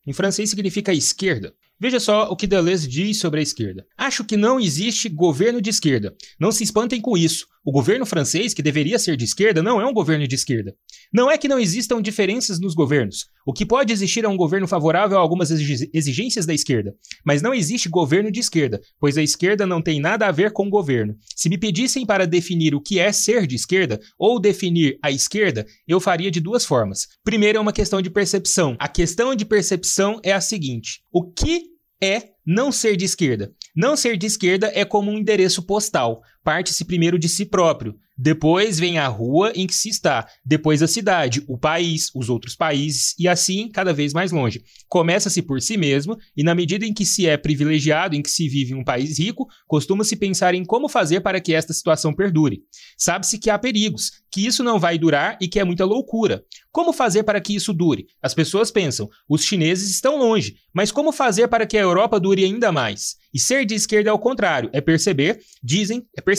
Em 0.06 0.14
francês 0.14 0.50
significa 0.50 0.94
esquerda. 0.94 1.54
Veja 1.82 2.00
só 2.00 2.30
o 2.30 2.36
que 2.36 2.46
Deleuze 2.46 2.88
diz 2.88 3.18
sobre 3.18 3.40
a 3.40 3.44
esquerda. 3.44 3.84
Acho 3.98 4.24
que 4.24 4.38
não 4.38 4.60
existe 4.60 5.10
governo 5.10 5.60
de 5.60 5.72
esquerda. 5.72 6.16
Não 6.40 6.52
se 6.52 6.64
espantem 6.64 7.02
com 7.02 7.18
isso. 7.18 7.48
O 7.66 7.72
governo 7.72 8.06
francês, 8.06 8.54
que 8.54 8.62
deveria 8.62 9.00
ser 9.00 9.18
de 9.18 9.26
esquerda, 9.26 9.64
não 9.64 9.82
é 9.82 9.86
um 9.86 9.94
governo 9.94 10.28
de 10.28 10.36
esquerda. 10.36 10.76
Não 11.12 11.30
é 11.30 11.40
que 11.40 11.48
não 11.48 11.60
existam 11.60 12.00
diferenças 12.00 12.60
nos 12.60 12.76
governos. 12.76 13.26
O 13.46 13.52
que 13.54 13.66
pode 13.66 13.92
existir 13.92 14.24
é 14.24 14.28
um 14.28 14.38
governo 14.38 14.68
favorável 14.68 15.18
a 15.18 15.22
algumas 15.22 15.50
exigências 15.50 16.46
da 16.46 16.54
esquerda. 16.54 16.94
Mas 17.26 17.42
não 17.42 17.54
existe 17.54 17.90
governo 17.90 18.32
de 18.32 18.40
esquerda, 18.40 18.80
pois 19.00 19.18
a 19.18 19.24
esquerda 19.24 19.66
não 19.66 19.82
tem 19.82 20.00
nada 20.00 20.28
a 20.28 20.32
ver 20.32 20.54
com 20.54 20.70
governo. 20.70 21.16
Se 21.36 21.50
me 21.50 21.58
pedissem 21.58 22.06
para 22.06 22.28
definir 22.28 22.76
o 22.76 22.82
que 22.82 23.00
é 23.00 23.12
ser 23.12 23.48
de 23.48 23.56
esquerda, 23.56 24.00
ou 24.20 24.40
definir 24.40 25.00
a 25.02 25.12
esquerda, 25.12 25.66
eu 25.88 26.00
faria 26.00 26.30
de 26.30 26.40
duas 26.40 26.64
formas. 26.64 27.08
Primeiro 27.24 27.58
é 27.58 27.62
uma 27.62 27.74
questão 27.74 28.02
de 28.02 28.10
percepção. 28.10 28.76
A 28.80 28.88
questão 28.88 29.36
de 29.36 29.46
percepção 29.46 30.20
é 30.24 30.32
a 30.32 30.42
seguinte: 30.42 31.02
o 31.12 31.32
que 31.32 31.71
é 32.01 32.31
não 32.46 32.72
ser 32.72 32.98
de 32.98 33.05
esquerda. 33.05 33.53
Não 33.75 33.96
ser 33.96 34.17
de 34.17 34.25
esquerda 34.25 34.72
é 34.74 34.84
como 34.84 35.12
um 35.12 35.17
endereço 35.17 35.63
postal. 35.63 36.24
Parte-se 36.43 36.86
primeiro 36.86 37.19
de 37.19 37.29
si 37.29 37.45
próprio. 37.45 37.95
Depois 38.17 38.77
vem 38.77 39.00
a 39.00 39.07
rua 39.07 39.51
em 39.55 39.65
que 39.65 39.74
se 39.74 39.89
está, 39.89 40.27
depois 40.45 40.83
a 40.83 40.88
cidade, 40.88 41.43
o 41.48 41.57
país, 41.57 42.12
os 42.13 42.29
outros 42.29 42.55
países 42.55 43.15
e 43.17 43.27
assim 43.27 43.67
cada 43.67 43.93
vez 43.93 44.13
mais 44.13 44.31
longe. 44.31 44.63
Começa-se 44.88 45.41
por 45.41 45.60
si 45.60 45.75
mesmo 45.75 46.15
e 46.38 46.43
na 46.43 46.53
medida 46.53 46.86
em 46.86 46.93
que 46.93 47.05
se 47.05 47.25
é 47.25 47.36
privilegiado, 47.36 48.15
em 48.15 48.21
que 48.21 48.29
se 48.29 48.48
vive 48.48 48.74
em 48.74 48.75
um 48.75 48.83
país 48.83 49.17
rico, 49.17 49.48
costuma-se 49.65 50.15
pensar 50.15 50.53
em 50.53 50.63
como 50.63 50.88
fazer 50.88 51.21
para 51.21 51.41
que 51.41 51.53
esta 51.53 51.74
situação 51.74 52.13
perdure. 52.13 52.62
Sabe-se 52.95 53.39
que 53.39 53.50
há 53.50 53.57
perigos, 53.57 54.12
que 54.31 54.45
isso 54.45 54.63
não 54.63 54.79
vai 54.79 55.00
durar 55.00 55.38
e 55.41 55.48
que 55.48 55.60
é 55.60 55.63
muita 55.63 55.83
loucura. 55.83 56.43
Como 56.71 56.93
fazer 56.93 57.24
para 57.24 57.41
que 57.41 57.55
isso 57.55 57.74
dure? 57.74 58.05
As 58.21 58.33
pessoas 58.33 58.69
pensam, 58.69 59.10
os 59.27 59.43
chineses 59.43 59.89
estão 59.89 60.17
longe, 60.17 60.55
mas 60.74 60.91
como 60.91 61.12
fazer 61.12 61.48
para 61.48 61.65
que 61.65 61.77
a 61.77 61.81
Europa 61.81 62.19
dure 62.19 62.45
ainda 62.45 62.71
mais? 62.71 63.15
E 63.33 63.39
ser 63.39 63.65
de 63.65 63.74
esquerda 63.74 64.10
é 64.10 64.13
o 64.13 64.19
contrário, 64.19 64.69
é 64.74 64.79
perceber, 64.79 65.39
dizem, 65.63 66.05
é 66.15 66.21
perceber. 66.21 66.31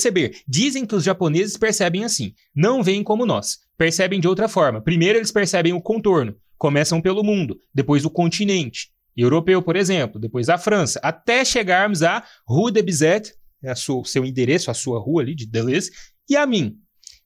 Dizem 0.47 0.87
que 0.87 0.95
os 0.95 1.05
japoneses 1.05 1.57
percebem 1.57 2.05
assim, 2.05 2.35
não 2.55 2.83
veem 2.83 3.03
como 3.03 3.27
nós. 3.27 3.61
Percebem 3.77 4.21
de 4.21 4.29
outra 4.29 4.49
forma. 4.49 4.81
Primeiro 4.81 5.19
eles 5.19 5.33
percebem 5.33 5.73
o 5.73 5.81
contorno, 5.81 6.37
começam 6.57 7.01
pelo 7.01 7.25
mundo, 7.25 7.59
depois 7.75 8.05
o 8.05 8.11
continente. 8.11 8.91
Europeu, 9.17 9.61
por 9.61 9.77
exemplo, 9.77 10.21
depois 10.21 10.49
a 10.49 10.57
França, 10.57 10.99
até 11.03 11.45
chegarmos 11.45 12.03
a 12.03 12.25
Rue 12.47 12.73
de 12.73 12.83
Bizet, 12.83 13.35
é 13.63 13.73
o 13.73 14.05
seu 14.05 14.25
endereço, 14.25 14.71
a 14.71 14.75
sua 14.75 14.99
rua 14.99 15.23
ali 15.23 15.35
de 15.35 15.47
Deleuze, 15.47 15.93
e 16.29 16.37
a 16.37 16.47
mim. 16.47 16.79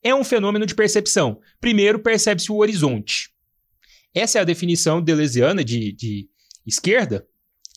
É 0.02 0.14
um 0.14 0.22
fenômeno 0.22 0.66
de 0.66 0.74
percepção. 0.74 1.40
Primeiro 1.60 1.98
percebe-se 1.98 2.52
o 2.52 2.56
horizonte. 2.56 3.30
Essa 4.14 4.38
é 4.38 4.40
a 4.40 4.44
definição 4.44 5.02
deleuziana 5.02 5.64
de, 5.64 5.92
de 5.92 6.28
esquerda, 6.66 7.26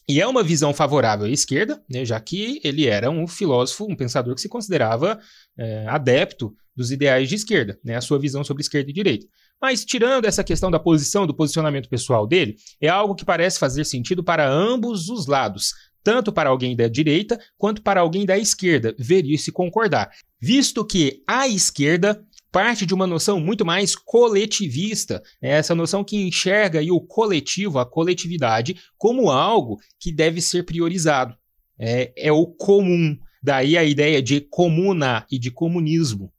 e 0.10 0.20
é 0.20 0.26
uma 0.26 0.42
visão 0.42 0.74
favorável 0.74 1.28
à 1.28 1.30
esquerda, 1.30 1.80
né, 1.88 2.04
já 2.04 2.20
que 2.20 2.60
ele 2.64 2.88
era 2.88 3.12
um 3.12 3.28
filósofo, 3.28 3.86
um 3.88 3.96
pensador 3.96 4.34
que 4.34 4.42
se 4.42 4.50
considerava 4.50 5.20
é, 5.56 5.86
adepto 5.88 6.52
dos 6.76 6.92
ideais 6.92 7.30
de 7.30 7.36
esquerda, 7.36 7.78
né, 7.86 7.96
a 7.96 8.02
sua 8.02 8.18
visão 8.18 8.44
sobre 8.44 8.62
esquerda 8.62 8.90
e 8.90 8.94
direita. 8.94 9.28
Mas, 9.62 9.86
tirando 9.86 10.26
essa 10.26 10.44
questão 10.44 10.72
da 10.72 10.80
posição, 10.80 11.28
do 11.28 11.34
posicionamento 11.36 11.88
pessoal 11.88 12.26
dele, 12.26 12.56
é 12.82 12.88
algo 12.88 13.14
que 13.14 13.24
parece 13.24 13.60
fazer 13.60 13.86
sentido 13.86 14.24
para 14.24 14.50
ambos 14.50 15.10
os 15.10 15.28
lados, 15.28 15.74
tanto 16.04 16.32
para 16.32 16.50
alguém 16.50 16.76
da 16.76 16.88
direita 16.88 17.40
quanto 17.56 17.84
para 17.84 18.02
alguém 18.02 18.26
da 18.26 18.36
esquerda, 18.36 18.96
ver 18.98 19.26
isso 19.26 19.52
e 19.52 19.54
concordar. 19.54 20.10
Visto 20.42 20.84
que 20.84 21.22
a 21.28 21.48
esquerda 21.48 22.26
parte 22.52 22.86
de 22.86 22.94
uma 22.94 23.08
noção 23.08 23.40
muito 23.40 23.66
mais 23.66 23.96
coletivista, 23.96 25.22
né? 25.42 25.50
essa 25.50 25.76
noção 25.76 26.04
que 26.04 26.18
enxerga 26.18 26.82
o 26.92 27.02
coletivo, 27.02 27.80
a 27.80 27.86
coletividade, 27.86 28.76
como 28.98 29.30
algo 29.30 29.80
que 30.00 30.12
deve 30.12 30.42
ser 30.42 30.64
priorizado. 30.64 31.36
É, 31.78 32.12
é 32.16 32.32
o 32.32 32.46
comum. 32.46 33.18
Daí 33.42 33.78
a 33.78 33.84
ideia 33.84 34.22
de 34.22 34.42
comuna 34.42 35.26
e 35.32 35.40
de 35.40 35.50
comunismo. 35.50 36.32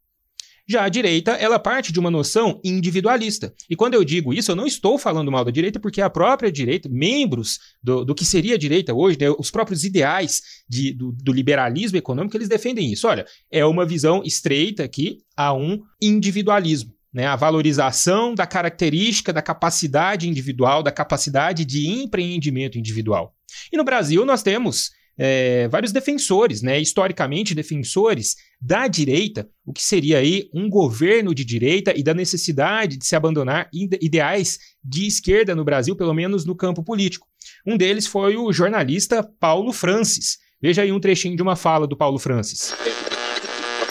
Já 0.70 0.84
a 0.84 0.88
direita, 0.88 1.32
ela 1.32 1.58
parte 1.58 1.92
de 1.92 1.98
uma 1.98 2.12
noção 2.12 2.60
individualista. 2.62 3.52
E 3.68 3.74
quando 3.74 3.94
eu 3.94 4.04
digo 4.04 4.32
isso, 4.32 4.52
eu 4.52 4.54
não 4.54 4.68
estou 4.68 5.00
falando 5.00 5.28
mal 5.28 5.44
da 5.44 5.50
direita, 5.50 5.80
porque 5.80 6.00
a 6.00 6.08
própria 6.08 6.52
direita, 6.52 6.88
membros 6.88 7.58
do, 7.82 8.04
do 8.04 8.14
que 8.14 8.24
seria 8.24 8.54
a 8.54 8.58
direita 8.58 8.94
hoje, 8.94 9.18
né, 9.20 9.28
os 9.36 9.50
próprios 9.50 9.82
ideais 9.82 10.40
de, 10.68 10.92
do, 10.92 11.10
do 11.10 11.32
liberalismo 11.32 11.98
econômico, 11.98 12.36
eles 12.36 12.48
defendem 12.48 12.92
isso. 12.92 13.08
Olha, 13.08 13.26
é 13.50 13.66
uma 13.66 13.84
visão 13.84 14.22
estreita 14.24 14.84
aqui 14.84 15.18
a 15.36 15.52
um 15.52 15.82
individualismo. 16.00 16.94
Né, 17.12 17.26
a 17.26 17.34
valorização 17.34 18.32
da 18.32 18.46
característica 18.46 19.32
da 19.32 19.42
capacidade 19.42 20.28
individual, 20.28 20.84
da 20.84 20.92
capacidade 20.92 21.64
de 21.64 21.88
empreendimento 21.88 22.78
individual. 22.78 23.34
E 23.72 23.76
no 23.76 23.82
Brasil 23.82 24.24
nós 24.24 24.44
temos 24.44 24.92
é, 25.18 25.66
vários 25.66 25.90
defensores, 25.90 26.62
né, 26.62 26.80
historicamente 26.80 27.56
defensores 27.56 28.36
da 28.60 28.86
direita, 28.86 29.48
o 29.64 29.72
que 29.72 29.82
seria 29.82 30.18
aí 30.18 30.50
um 30.52 30.68
governo 30.68 31.34
de 31.34 31.44
direita 31.44 31.96
e 31.96 32.02
da 32.02 32.12
necessidade 32.12 32.98
de 32.98 33.06
se 33.06 33.16
abandonar 33.16 33.70
ideais 33.72 34.58
de 34.84 35.06
esquerda 35.06 35.54
no 35.54 35.64
Brasil, 35.64 35.96
pelo 35.96 36.12
menos 36.12 36.44
no 36.44 36.54
campo 36.54 36.82
político. 36.82 37.26
Um 37.66 37.76
deles 37.76 38.06
foi 38.06 38.36
o 38.36 38.52
jornalista 38.52 39.22
Paulo 39.22 39.72
Francis. 39.72 40.38
Veja 40.60 40.82
aí 40.82 40.92
um 40.92 41.00
trechinho 41.00 41.36
de 41.36 41.42
uma 41.42 41.56
fala 41.56 41.86
do 41.86 41.96
Paulo 41.96 42.18
Francis. 42.18 42.74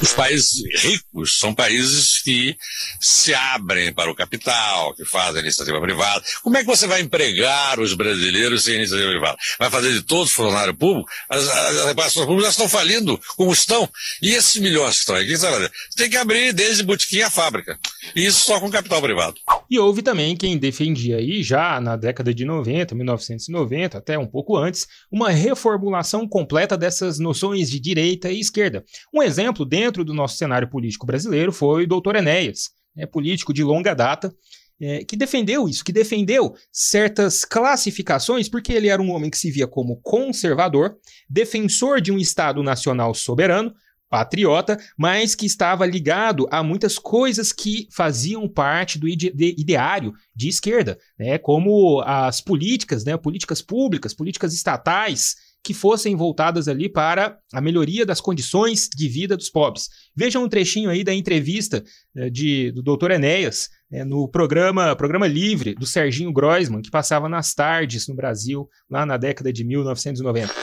Os 0.02 0.14
países 0.14 0.64
ricos 0.82 1.38
são 1.38 1.54
países 1.54 2.22
que 2.22 2.56
se 3.00 3.34
abrem 3.34 3.92
para 3.92 4.10
o 4.10 4.16
capital, 4.16 4.94
que 4.96 5.04
fazem 5.04 5.42
iniciativa 5.42 5.80
privada. 5.82 6.24
Como 6.42 6.58
é 6.58 6.62
que 6.62 6.68
você 6.68 6.88
vai 6.88 7.02
empregar 7.02 7.80
os 7.80 7.94
brasileiros 7.94 8.64
sem 8.64 8.76
iniciativa 8.76 9.10
privada? 9.10 9.38
Vai 9.60 9.70
fazer 9.70 9.92
de 9.92 10.02
todos 10.02 10.32
funcionário 10.32 10.74
público? 10.74 11.10
As, 11.30 11.46
reparações 11.86 12.26
públicas 12.26 12.52
estão 12.52 12.70
falindo, 12.70 13.20
como 13.36 13.52
estão. 13.52 13.90
E 14.22 14.32
esses 14.32 14.62
milhões 14.62 14.94
que 14.94 15.00
estão 15.00 15.16
aqui, 15.16 15.38
fazer? 15.38 15.70
Tem 15.96 16.10
que 16.10 16.18
abrir 16.18 16.54
desde 16.54 16.84
botiquim 16.84 17.22
a 17.22 17.30
fábrica. 17.30 17.78
E 18.16 18.26
isso 18.26 18.46
só 18.46 18.60
com 18.60 18.70
capital 18.70 19.02
privado. 19.02 19.36
E 19.70 19.78
houve 19.78 20.02
também 20.02 20.36
quem 20.36 20.58
defendia 20.58 21.18
aí, 21.18 21.44
já 21.44 21.80
na 21.82 21.96
década 21.96 22.34
de 22.34 22.46
90, 22.46 22.96
1990, 22.96 23.98
até 23.98 24.18
um 24.18 24.28
pouco 24.28 24.56
antes, 24.56 24.88
uma 25.12 25.30
reformulação 25.30 26.28
completa 26.28 26.78
dessas 26.78 27.20
noções 27.20 27.70
de 27.70 27.80
direita 27.80 28.32
e 28.32 28.40
esquerda. 28.40 28.84
Um 29.14 29.22
exemplo 29.22 29.66
dentro 29.66 29.89
dentro 29.90 30.06
do 30.06 30.14
nosso 30.14 30.38
cenário 30.38 30.70
político 30.70 31.06
brasileiro 31.06 31.52
foi 31.52 31.84
o 31.84 31.88
doutor 31.88 32.16
Enéas, 32.16 32.70
né, 32.96 33.06
político 33.06 33.52
de 33.52 33.64
longa 33.64 33.94
data, 33.96 34.34
é, 34.82 35.04
que 35.04 35.18
defendeu 35.18 35.68
isso, 35.68 35.84
que 35.84 35.92
defendeu 35.92 36.56
certas 36.72 37.44
classificações, 37.44 38.48
porque 38.48 38.72
ele 38.72 38.88
era 38.88 39.02
um 39.02 39.12
homem 39.12 39.30
que 39.30 39.38
se 39.38 39.52
via 39.52 39.68
como 39.68 39.98
conservador, 39.98 40.96
defensor 41.30 42.00
de 42.00 42.12
um 42.12 42.18
Estado 42.18 42.64
nacional 42.64 43.14
soberano, 43.14 43.74
patriota, 44.10 44.80
mas 44.98 45.36
que 45.36 45.46
estava 45.46 45.86
ligado 45.86 46.48
a 46.50 46.64
muitas 46.64 46.98
coisas 46.98 47.52
que 47.52 47.88
faziam 47.92 48.48
parte 48.48 48.98
do 48.98 49.08
ide 49.08 49.32
ideário 49.36 50.14
de 50.36 50.48
esquerda, 50.48 50.98
né, 51.18 51.38
como 51.38 52.02
as 52.02 52.42
políticas, 52.42 53.04
né, 53.04 53.18
políticas 53.18 53.62
públicas, 53.62 54.14
políticas 54.14 54.54
estatais, 54.54 55.36
que 55.64 55.74
fossem 55.74 56.16
voltadas 56.16 56.68
ali 56.68 56.90
para 56.90 57.38
a 57.54 57.62
melhoria 57.62 58.06
das 58.06 58.22
condições 58.22 58.88
de 58.88 59.08
vida 59.08 59.36
dos 59.36 59.50
pobres. 59.50 59.90
Vejam 60.16 60.44
um 60.44 60.50
trechinho 60.50 60.90
aí 60.90 61.04
da 61.04 61.14
entrevista 61.14 61.84
eh, 62.16 62.30
de, 62.30 62.72
do 62.72 62.82
Dr. 62.82 63.12
Enéas 63.12 63.70
eh, 63.92 64.06
no 64.06 64.28
programa, 64.28 64.96
programa 64.96 65.28
Livre 65.28 65.76
do 65.76 65.86
Serginho 65.86 66.32
Groisman, 66.32 66.82
que 66.82 66.90
passava 66.90 67.28
nas 67.28 67.54
tardes 67.54 68.08
no 68.08 68.16
Brasil, 68.16 68.68
lá 68.90 69.06
na 69.06 69.18
década 69.18 69.52
de 69.52 69.64
1990. 69.66 70.54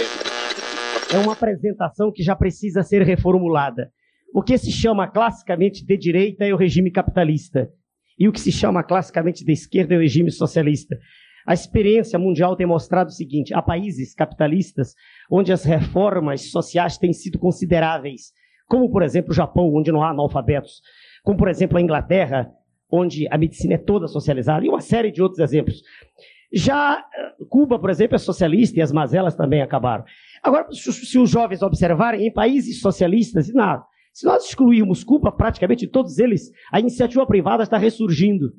É 1.13 1.19
uma 1.19 1.35
apresentação 1.35 2.11
que 2.11 2.23
já 2.23 2.35
precisa 2.35 2.83
ser 2.83 3.03
reformulada. 3.03 3.91
O 4.35 4.43
que 4.43 4.59
se 4.59 4.73
chama 4.73 5.07
classicamente 5.07 5.85
de 5.85 5.97
direita 5.97 6.45
é 6.45 6.53
o 6.53 6.57
regime 6.57 6.91
capitalista. 6.91 7.71
E 8.19 8.27
o 8.29 8.33
que 8.33 8.41
se 8.41 8.51
chama 8.51 8.83
classicamente 8.83 9.45
de 9.45 9.53
esquerda 9.53 9.95
é 9.95 9.99
o 9.99 10.01
regime 10.01 10.31
socialista. 10.31 10.97
A 11.47 11.55
experiência 11.55 12.19
mundial 12.19 12.57
tem 12.57 12.67
mostrado 12.67 13.09
o 13.09 13.13
seguinte: 13.13 13.55
há 13.55 13.63
países 13.63 14.15
capitalistas 14.15 14.95
onde 15.31 15.53
as 15.53 15.65
reformas 15.65 16.51
sociais 16.51 16.99
têm 16.99 17.13
sido 17.13 17.39
consideráveis, 17.39 18.33
como 18.69 18.91
por 18.91 19.03
exemplo 19.03 19.31
o 19.31 19.35
Japão, 19.35 19.73
onde 19.73 19.93
não 19.93 20.03
há 20.03 20.11
analfabetos, 20.11 20.81
como 21.23 21.39
por 21.39 21.49
exemplo 21.49 21.79
a 21.79 21.81
Inglaterra, 21.81 22.51
onde 22.91 23.29
a 23.31 23.39
medicina 23.39 23.75
é 23.75 23.79
toda 23.79 24.09
socializada, 24.09 24.65
e 24.65 24.69
uma 24.69 24.81
série 24.81 25.13
de 25.13 25.23
outros 25.23 25.39
exemplos. 25.41 25.83
Já 26.53 26.99
eh, 26.99 27.45
Cuba, 27.49 27.79
por 27.79 27.91
exemplo, 27.91 28.15
é 28.15 28.19
socialista 28.19 28.79
e 28.79 28.83
as 28.83 28.93
mazelas 28.93 29.35
também 29.35 29.63
acabaram. 29.63 30.05
Agora, 30.43 30.67
se 30.73 31.19
os 31.19 31.31
jovens 31.31 31.63
observarem, 31.63 32.27
em 32.27 32.33
países 32.33 32.81
socialistas, 32.81 33.53
nada. 33.53 33.83
Se 34.13 34.25
nós 34.25 34.45
excluirmos 34.45 35.05
Cuba, 35.05 35.31
praticamente 35.31 35.87
todos 35.87 36.19
eles, 36.19 36.51
a 36.73 36.81
iniciativa 36.81 37.27
privada 37.27 37.63
está 37.63 37.77
ressurgindo. 37.77 38.53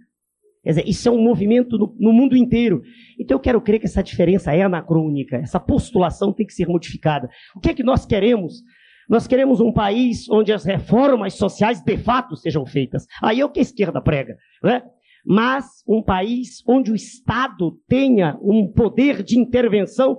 Quer 0.64 0.70
dizer, 0.70 0.88
isso 0.88 1.08
é 1.08 1.12
um 1.12 1.22
movimento 1.22 1.78
no, 1.78 1.96
no, 2.00 2.14
mundo 2.14 2.36
inteiro. 2.36 2.82
Então 3.20 3.36
eu 3.36 3.42
quero 3.42 3.62
crer 3.62 3.80
que 3.80 3.86
essa 3.86 4.04
diferença 4.04 4.54
é 4.54 4.62
anacrônica, 4.62 5.38
essa 5.38 5.60
postulação 5.60 6.34
tem 6.34 6.46
que 6.46 6.54
ser 6.54 6.68
modificada. 6.68 7.30
O 7.56 7.60
que 7.60 7.70
é 7.70 7.74
que 7.74 7.84
nós 7.84 8.06
queremos? 8.06 8.62
Nós 9.10 9.26
queremos 9.26 9.62
um 9.62 9.72
país 9.72 10.30
onde 10.30 10.52
as 10.52 10.66
reformas 10.66 11.36
sociais 11.36 11.82
de 11.82 11.98
fato 11.98 12.36
sejam 12.36 12.66
feitas. 12.66 13.06
Aí 13.22 13.40
é 13.40 13.46
o 13.46 13.50
que 13.50 13.60
a 13.60 13.62
esquerda 13.62 14.02
prega, 14.02 14.36
né? 14.62 14.84
Mas 15.26 15.84
um 15.88 16.02
país 16.02 16.62
onde 16.68 16.92
o 16.92 16.96
Estado 16.96 17.78
tenha 17.88 18.38
um 18.42 18.72
poder 18.72 19.24
de 19.24 19.38
intervenção, 19.38 20.18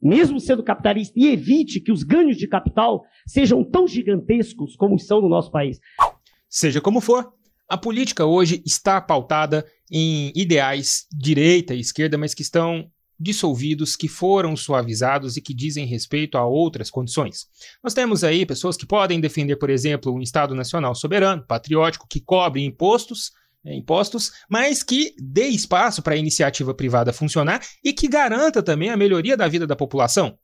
mesmo 0.00 0.40
sendo 0.40 0.62
capitalista, 0.62 1.18
e 1.18 1.28
evite 1.28 1.80
que 1.80 1.92
os 1.92 2.02
ganhos 2.02 2.36
de 2.36 2.46
capital 2.46 3.02
sejam 3.26 3.64
tão 3.64 3.86
gigantescos 3.86 4.76
como 4.76 4.98
são 4.98 5.20
no 5.20 5.28
nosso 5.28 5.50
país. 5.50 5.78
Seja 6.48 6.80
como 6.80 7.00
for, 7.00 7.32
a 7.68 7.76
política 7.76 8.24
hoje 8.24 8.62
está 8.64 9.00
pautada 9.00 9.66
em 9.90 10.32
ideais 10.34 11.06
direita 11.12 11.74
e 11.74 11.80
esquerda, 11.80 12.16
mas 12.16 12.34
que 12.34 12.42
estão 12.42 12.90
dissolvidos, 13.18 13.96
que 13.96 14.08
foram 14.08 14.54
suavizados 14.54 15.36
e 15.36 15.40
que 15.40 15.54
dizem 15.54 15.86
respeito 15.86 16.36
a 16.36 16.46
outras 16.46 16.90
condições. 16.90 17.46
Nós 17.82 17.94
temos 17.94 18.22
aí 18.22 18.44
pessoas 18.44 18.76
que 18.76 18.86
podem 18.86 19.20
defender, 19.20 19.56
por 19.56 19.70
exemplo, 19.70 20.12
um 20.12 20.20
Estado 20.20 20.54
nacional 20.54 20.94
soberano, 20.94 21.44
patriótico, 21.46 22.06
que 22.08 22.20
cobre 22.20 22.62
impostos, 22.62 23.32
é, 23.64 23.74
impostos, 23.74 24.32
mas 24.50 24.82
que 24.82 25.14
dê 25.18 25.46
espaço 25.46 26.02
para 26.02 26.14
a 26.14 26.18
iniciativa 26.18 26.74
privada 26.74 27.12
funcionar 27.12 27.60
e 27.82 27.92
que 27.92 28.06
garanta 28.06 28.62
também 28.62 28.90
a 28.90 28.96
melhoria 28.96 29.36
da 29.36 29.48
vida 29.48 29.66
da 29.66 29.74
população. 29.74 30.38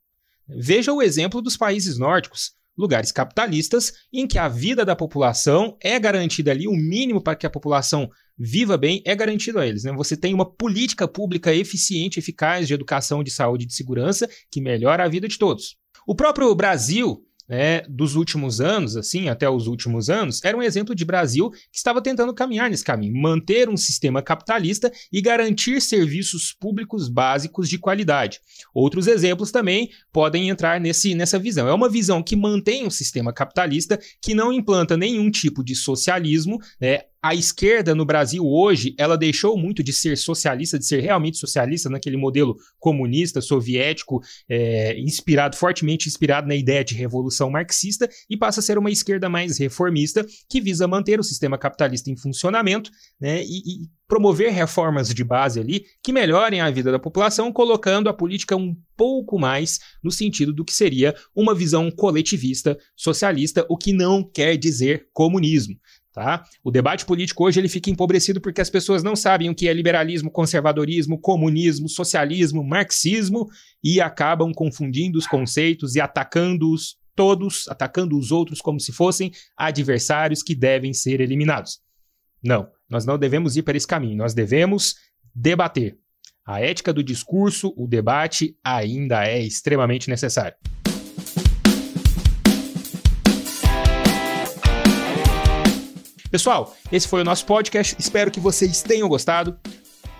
Veja 0.47 0.91
o 0.91 1.01
exemplo 1.01 1.41
dos 1.41 1.55
países 1.55 1.97
nórdicos 1.97 2.53
lugares 2.77 3.11
capitalistas 3.11 3.93
em 4.11 4.27
que 4.27 4.37
a 4.37 4.47
vida 4.47 4.83
da 4.83 4.95
população 4.95 5.77
é 5.81 5.99
garantida 5.99 6.51
ali, 6.51 6.67
o 6.67 6.73
mínimo 6.73 7.21
para 7.21 7.35
que 7.35 7.45
a 7.45 7.49
população 7.49 8.09
viva 8.37 8.77
bem 8.77 9.01
é 9.05 9.15
garantido 9.15 9.59
a 9.59 9.67
eles. 9.67 9.83
Né? 9.83 9.93
Você 9.93 10.17
tem 10.17 10.33
uma 10.33 10.49
política 10.49 11.07
pública 11.07 11.53
eficiente, 11.53 12.19
eficaz 12.19 12.67
de 12.67 12.73
educação, 12.73 13.23
de 13.23 13.31
saúde 13.31 13.65
e 13.65 13.67
de 13.67 13.75
segurança 13.75 14.27
que 14.51 14.61
melhora 14.61 15.03
a 15.03 15.07
vida 15.07 15.27
de 15.27 15.37
todos. 15.37 15.75
O 16.05 16.15
próprio 16.15 16.53
Brasil 16.53 17.23
né, 17.47 17.81
dos 17.89 18.15
últimos 18.15 18.61
anos, 18.61 18.95
assim, 18.95 19.29
até 19.29 19.49
os 19.49 19.67
últimos 19.67 20.09
anos, 20.09 20.43
era 20.43 20.57
um 20.57 20.61
exemplo 20.61 20.95
de 20.95 21.05
Brasil 21.05 21.49
que 21.49 21.77
estava 21.77 22.01
tentando 22.01 22.33
caminhar 22.33 22.69
nesse 22.69 22.83
caminho, 22.83 23.19
manter 23.19 23.69
um 23.69 23.77
sistema 23.77 24.21
capitalista 24.21 24.91
e 25.11 25.21
garantir 25.21 25.81
serviços 25.81 26.53
públicos 26.53 27.09
básicos 27.09 27.69
de 27.69 27.77
qualidade. 27.77 28.39
Outros 28.73 29.07
exemplos 29.07 29.51
também 29.51 29.89
podem 30.11 30.49
entrar 30.49 30.79
nesse, 30.79 31.13
nessa 31.15 31.37
visão. 31.37 31.67
É 31.67 31.73
uma 31.73 31.89
visão 31.89 32.23
que 32.23 32.35
mantém 32.35 32.85
um 32.85 32.91
sistema 32.91 33.33
capitalista, 33.33 33.99
que 34.21 34.33
não 34.33 34.51
implanta 34.51 34.97
nenhum 34.97 35.29
tipo 35.29 35.63
de 35.63 35.75
socialismo, 35.75 36.59
né, 36.79 37.01
a 37.23 37.33
esquerda 37.33 37.95
no 37.95 38.03
Brasil 38.03 38.45
hoje, 38.45 38.93
ela 38.97 39.17
deixou 39.17 39.57
muito 39.57 39.81
de 39.81 39.93
ser 39.93 40.17
socialista, 40.17 40.77
de 40.77 40.85
ser 40.85 40.99
realmente 40.99 41.37
socialista 41.37 41.89
naquele 41.89 42.17
modelo 42.17 42.57
comunista, 42.77 43.39
soviético, 43.39 44.19
é, 44.49 44.99
inspirado, 44.99 45.55
fortemente 45.55 46.09
inspirado 46.09 46.49
na 46.49 46.55
ideia 46.55 46.83
de 46.83 46.93
revolução 46.93 47.49
marxista, 47.49 48.09
e 48.29 48.35
passa 48.35 48.59
a 48.59 48.63
ser 48.63 48.77
uma 48.77 48.91
esquerda 48.91 49.29
mais 49.29 49.57
reformista, 49.57 50.25
que 50.49 50.59
visa 50.59 50.85
manter 50.85 51.17
o 51.17 51.23
sistema 51.23 51.57
capitalista 51.57 52.11
em 52.11 52.17
funcionamento 52.17 52.91
né, 53.17 53.41
e, 53.41 53.85
e 53.85 53.89
promover 54.05 54.51
reformas 54.51 55.13
de 55.13 55.23
base 55.23 55.61
ali 55.61 55.85
que 56.03 56.11
melhorem 56.11 56.59
a 56.59 56.69
vida 56.69 56.91
da 56.91 56.99
população, 56.99 57.53
colocando 57.53 58.09
a 58.09 58.13
política 58.13 58.55
um 58.55 58.75
pouco 58.97 59.39
mais 59.39 59.79
no 60.03 60.11
sentido 60.11 60.53
do 60.53 60.65
que 60.65 60.73
seria 60.73 61.15
uma 61.33 61.55
visão 61.55 61.89
coletivista 61.89 62.77
socialista, 62.95 63.65
o 63.69 63.77
que 63.77 63.93
não 63.93 64.23
quer 64.23 64.57
dizer 64.57 65.07
comunismo. 65.13 65.75
Tá? 66.13 66.45
O 66.63 66.69
debate 66.69 67.05
político 67.05 67.43
hoje 67.43 67.59
ele 67.59 67.67
fica 67.67 67.89
empobrecido 67.89 68.39
porque 68.39 68.61
as 68.61 68.69
pessoas 68.69 69.01
não 69.01 69.15
sabem 69.15 69.49
o 69.49 69.55
que 69.55 69.67
é 69.67 69.73
liberalismo, 69.73 70.29
conservadorismo, 70.29 71.19
comunismo, 71.19 71.89
socialismo, 71.89 72.63
marxismo 72.63 73.49
e 73.83 73.99
acabam 73.99 74.53
confundindo 74.53 75.17
os 75.17 75.25
conceitos 75.25 75.95
e 75.95 75.99
atacando-os 75.99 76.97
todos, 77.15 77.67
atacando 77.67 78.15
os 78.15 78.31
outros 78.31 78.61
como 78.61 78.79
se 78.79 78.91
fossem 78.91 79.31
adversários 79.57 80.43
que 80.43 80.53
devem 80.53 80.93
ser 80.93 81.19
eliminados. 81.19 81.81
Não, 82.43 82.67
nós 82.87 83.07
não 83.07 83.17
devemos 83.17 83.57
ir 83.57 83.63
para 83.63 83.75
esse 83.75 83.87
caminho, 83.87 84.17
nós 84.17 84.35
devemos 84.35 84.95
debater. 85.33 85.97
A 86.45 86.61
ética 86.61 86.93
do 86.93 87.03
discurso, 87.03 87.73
o 87.75 87.87
debate 87.87 88.55
ainda 88.63 89.25
é 89.25 89.41
extremamente 89.41 90.09
necessário. 90.11 90.55
Pessoal, 96.33 96.75
esse 96.91 97.07
foi 97.07 97.21
o 97.21 97.23
nosso 97.23 97.45
podcast. 97.45 97.95
Espero 97.99 98.31
que 98.31 98.39
vocês 98.39 98.81
tenham 98.81 99.07
gostado. 99.07 99.55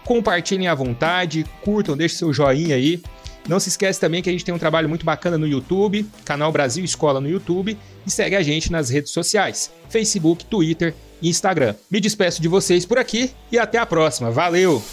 Compartilhem 0.06 0.68
à 0.68 0.76
vontade, 0.76 1.44
curtam, 1.64 1.98
deixem 1.98 2.20
seu 2.20 2.32
joinha 2.32 2.76
aí. 2.76 3.02
Não 3.50 3.60
se 3.60 3.70
esquece 3.70 4.00
também 4.00 4.22
que 4.22 4.30
a 4.30 4.32
gente 4.32 4.46
tem 4.46 4.54
um 4.54 4.60
trabalho 4.60 4.88
muito 4.88 5.04
bacana 5.04 5.40
no 5.40 5.48
YouTube, 5.48 6.06
canal 6.24 6.52
Brasil 6.52 6.86
Escola 6.86 7.20
no 7.20 7.28
YouTube, 7.28 7.76
e 8.06 8.12
segue 8.12 8.36
a 8.36 8.44
gente 8.44 8.72
nas 8.72 8.92
redes 8.92 9.12
sociais, 9.12 9.72
Facebook, 9.90 10.46
Twitter 10.46 10.94
e 11.20 11.30
Instagram. 11.30 11.74
Me 11.90 12.00
despeço 12.00 12.40
de 12.40 12.48
vocês 12.48 12.86
por 12.86 13.00
aqui 13.00 13.32
e 13.52 13.58
até 13.58 13.80
a 13.80 13.86
próxima. 13.86 14.30
Valeu! 14.30 14.84